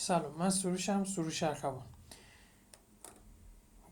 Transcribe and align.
سلام 0.00 0.34
من 0.38 0.50
سروشم 0.50 1.04
سروش 1.04 1.42
ارخوان. 1.42 1.82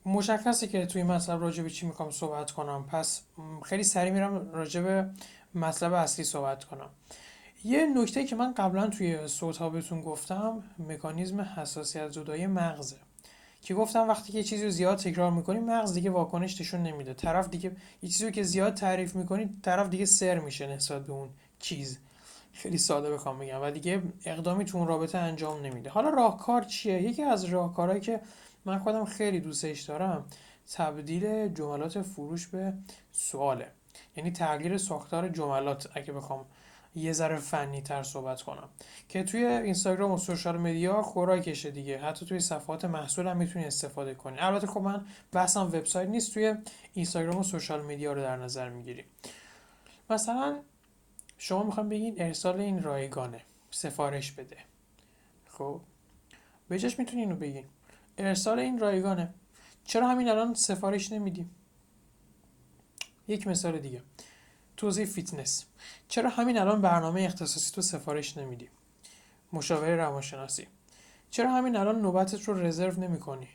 مشخصه 0.04 0.66
که 0.66 0.86
توی 0.86 1.02
مطلب 1.02 1.40
راجع 1.40 1.62
به 1.62 1.70
چی 1.70 1.86
می‌خوام 1.86 2.10
صحبت 2.10 2.50
کنم. 2.50 2.84
پس 2.84 3.22
خیلی 3.64 3.84
سریع 3.84 4.12
میرم 4.12 4.50
راجع 4.52 4.80
به 4.80 5.10
مطلب 5.54 5.92
اصلی 5.92 6.24
صحبت 6.24 6.64
کنم. 6.64 6.88
یه 7.64 7.86
نکته 7.86 8.24
که 8.24 8.36
من 8.36 8.54
قبلا 8.54 8.86
توی 8.86 9.28
صوت 9.28 9.56
ها 9.56 9.70
بهتون 9.70 10.00
گفتم 10.00 10.62
مکانیزم 10.78 11.40
حساسیت 11.40 12.08
زدایی 12.08 12.46
مغزه. 12.46 12.96
که 13.62 13.74
گفتم 13.74 14.08
وقتی 14.08 14.32
که 14.32 14.42
چیزی 14.42 14.64
رو 14.64 14.70
زیاد 14.70 14.98
تکرار 14.98 15.30
می‌کنی 15.30 15.60
مغز 15.60 15.92
دیگه 15.92 16.10
واکنش 16.10 16.60
نشون 16.60 16.82
نمیده. 16.82 17.14
طرف 17.14 17.48
دیگه 17.48 17.76
یه 18.02 18.08
چیزی 18.10 18.32
که 18.32 18.42
زیاد 18.42 18.74
تعریف 18.74 19.16
می‌کنی 19.16 19.60
طرف 19.62 19.88
دیگه 19.88 20.04
سر 20.04 20.38
میشه 20.38 20.66
نسبت 20.66 21.06
به 21.06 21.12
اون 21.12 21.28
چیز. 21.58 21.98
خیلی 22.56 22.78
ساده 22.78 23.10
بخوام 23.10 23.38
بگم 23.38 23.62
و 23.62 23.70
دیگه 23.70 24.02
اقدامی 24.24 24.64
تو 24.64 24.78
اون 24.78 24.88
رابطه 24.88 25.18
انجام 25.18 25.62
نمیده. 25.62 25.90
حالا 25.90 26.08
راهکار 26.08 26.62
چیه؟ 26.62 27.02
یکی 27.02 27.22
از 27.22 27.44
راهکارهایی 27.44 28.00
که 28.00 28.20
من 28.64 28.78
خودم 28.78 29.04
خیلی 29.04 29.40
دوستش 29.40 29.82
دارم 29.82 30.24
تبدیل 30.74 31.48
جملات 31.48 32.02
فروش 32.02 32.46
به 32.46 32.72
سواله. 33.12 33.70
یعنی 34.16 34.30
تغییر 34.30 34.78
ساختار 34.78 35.28
جملات 35.28 35.88
اگه 35.94 36.12
بخوام 36.12 36.46
یه 36.94 37.12
ذره 37.12 37.36
فنی 37.36 37.82
تر 37.82 38.02
صحبت 38.02 38.42
کنم. 38.42 38.68
که 39.08 39.22
توی 39.22 39.44
اینستاگرام 39.44 40.12
و 40.12 40.18
سوشال 40.18 40.56
مدیا 40.56 41.02
خوراکشه 41.02 41.70
دیگه. 41.70 41.98
حتی 41.98 42.26
توی 42.26 42.40
صفحات 42.40 42.84
محصول 42.84 43.26
هم 43.26 43.36
می‌تونی 43.36 43.64
استفاده 43.64 44.14
کنی. 44.14 44.38
البته 44.38 44.66
خب 44.66 44.80
من 44.80 45.04
بحثم 45.32 45.66
وبسایت 45.66 46.08
نیست 46.08 46.34
توی 46.34 46.54
اینستاگرام 46.94 47.36
و 47.38 47.42
social 47.42 47.82
media 47.82 48.12
رو 48.12 48.20
در 48.20 48.36
نظر 48.36 48.68
می‌گیریم. 48.68 49.04
مثلا 50.10 50.56
شما 51.38 51.62
می‌خوام 51.62 51.88
بگین 51.88 52.14
ارسال 52.18 52.60
این 52.60 52.82
رایگانه. 52.82 53.42
سفارش 53.70 54.32
بده. 54.32 54.56
خب؟ 55.48 55.80
به 56.68 56.78
جاش 56.78 56.98
می‌تونی 56.98 57.22
اینو 57.22 57.36
بگین. 57.36 57.64
ارسال 58.18 58.58
این 58.58 58.78
رایگانه. 58.78 59.34
چرا 59.84 60.08
همین 60.08 60.28
الان 60.28 60.54
سفارش 60.54 61.12
نمیدیم؟ 61.12 61.50
یک 63.28 63.46
مثال 63.46 63.78
دیگه. 63.78 64.02
توضیح 64.76 65.06
فیتنس. 65.06 65.64
چرا 66.08 66.30
همین 66.30 66.58
الان 66.58 66.82
برنامه 66.82 67.22
اختصاصی 67.22 67.74
تو 67.74 67.82
سفارش 67.82 68.36
نمیدی 68.36 68.68
مشاوره 69.52 69.96
روانشناسی. 69.96 70.68
چرا 71.30 71.52
همین 71.52 71.76
الان 71.76 72.00
نوبتت 72.00 72.48
رو 72.48 72.54
رزرو 72.54 73.00
نمی 73.00 73.20
کنی 73.20 73.48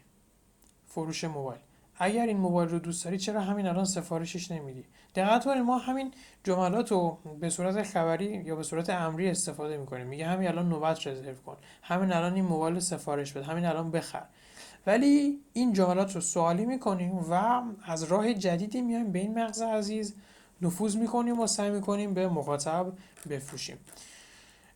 فروش 0.87 1.23
موبایل. 1.23 1.61
اگر 2.03 2.25
این 2.25 2.37
موبایل 2.37 2.69
رو 2.69 2.79
دوست 2.79 3.05
داری 3.05 3.17
چرا 3.17 3.41
همین 3.41 3.67
الان 3.67 3.85
سفارشش 3.85 4.51
نمیدی؟ 4.51 4.85
دقت 5.15 5.45
کنید 5.45 5.63
ما 5.63 5.77
همین 5.77 6.13
جملات 6.43 6.91
رو 6.91 7.17
به 7.39 7.49
صورت 7.49 7.83
خبری 7.83 8.43
یا 8.45 8.55
به 8.55 8.63
صورت 8.63 8.89
امری 8.89 9.29
استفاده 9.29 9.77
می‌کنیم. 9.77 10.07
میگه 10.07 10.25
همین 10.25 10.47
الان 10.47 10.69
نوبت 10.69 11.07
رزرو 11.07 11.35
کن. 11.45 11.57
همین 11.81 12.13
الان 12.13 12.33
این 12.33 12.45
موبایل 12.45 12.79
سفارش 12.79 13.33
بده. 13.33 13.45
همین 13.45 13.65
الان 13.65 13.91
بخر. 13.91 14.23
ولی 14.87 15.39
این 15.53 15.73
جملات 15.73 16.15
رو 16.15 16.21
سوالی 16.21 16.65
می‌کنیم 16.65 17.15
و 17.31 17.61
از 17.85 18.03
راه 18.03 18.33
جدیدی 18.33 18.81
میایم 18.81 19.11
به 19.11 19.19
این 19.19 19.39
مغز 19.39 19.61
عزیز. 19.61 20.15
نفوذ 20.61 20.95
می‌کنیم 20.95 21.39
و 21.39 21.47
سعی 21.47 21.69
می‌کنیم 21.69 22.13
به 22.13 22.27
مخاطب 22.27 22.93
بفروشیم. 23.29 23.77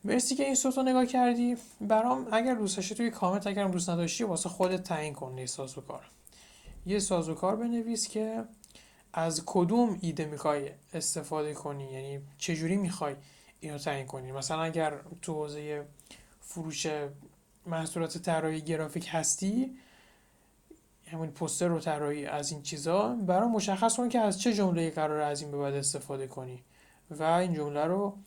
مرسی 0.03 0.35
که 0.35 0.43
این 0.43 0.55
صوت 0.55 0.77
رو 0.77 0.83
نگاه 0.83 1.05
کردی. 1.05 1.57
برام 1.81 2.27
اگر 2.31 2.55
دوست 2.55 2.75
داشتی 2.75 2.95
توی 2.95 3.09
کامنت 3.09 3.47
اگر 3.47 3.67
دوست 3.67 3.89
نداشتی 3.89 4.23
واسه 4.23 4.49
خودت 4.49 4.83
تعیین 4.83 5.13
کن. 5.13 5.37
یه 5.37 5.45
سازوکار 5.45 6.01
یه 6.85 6.99
سازوکار 6.99 7.55
بنویس 7.55 8.07
که 8.07 8.43
از 9.13 9.43
کدوم 9.45 9.97
ایده 10.01 10.25
می‌خوای 10.25 10.71
استفاده 10.93 11.53
کنی؟ 11.53 11.91
یعنی 11.91 12.19
چجوری 12.37 12.75
می‌خوای 12.75 13.15
اینو 13.59 13.77
تعیین 13.77 14.05
کنی؟ 14.05 14.31
مثلا 14.31 14.63
اگر 14.63 14.99
تو 15.21 15.33
حوزه 15.33 15.85
فروش 16.41 16.87
محصولات 17.65 18.17
طراحی 18.17 18.61
گرافیک 18.61 19.09
هستی 19.11 19.77
همین 21.07 21.31
پوستر 21.31 21.67
رو 21.67 21.79
طراحی 21.79 22.25
از 22.25 22.51
این 22.51 22.61
چیزا 22.61 23.15
برای 23.15 23.49
مشخص 23.49 23.97
کن 23.97 24.09
که 24.09 24.19
از 24.19 24.41
چه 24.41 24.53
جمله 24.53 24.89
قرار 24.89 25.21
از 25.21 25.41
این 25.41 25.51
به 25.51 25.57
بعد 25.57 25.73
استفاده 25.73 26.27
کنی 26.27 26.63
و 27.11 27.23
این 27.23 27.53
جمله 27.53 27.85
رو 27.85 28.17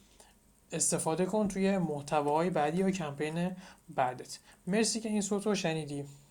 استفاده 0.73 1.27
کن 1.27 1.49
توی 1.49 1.79
محتواهای 1.79 2.51
بعدی 2.51 2.79
یا 2.79 2.91
کمپین 2.91 3.57
بعدت. 3.89 4.39
مرسی 4.67 5.01
که 5.01 5.09
این 5.09 5.21
صوت 5.21 5.47
رو 5.47 5.55
شنیدی. 5.55 6.05